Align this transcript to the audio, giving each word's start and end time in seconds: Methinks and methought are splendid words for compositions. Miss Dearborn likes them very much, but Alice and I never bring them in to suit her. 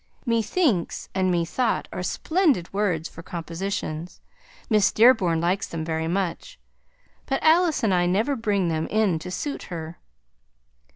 Methinks 0.25 1.09
and 1.13 1.29
methought 1.31 1.87
are 1.93 2.01
splendid 2.01 2.73
words 2.73 3.07
for 3.07 3.21
compositions. 3.21 4.19
Miss 4.67 4.91
Dearborn 4.91 5.39
likes 5.41 5.67
them 5.67 5.85
very 5.85 6.07
much, 6.07 6.57
but 7.27 7.37
Alice 7.43 7.83
and 7.83 7.93
I 7.93 8.07
never 8.07 8.35
bring 8.35 8.67
them 8.67 8.87
in 8.87 9.19
to 9.19 9.29
suit 9.29 9.61
her. 9.69 9.99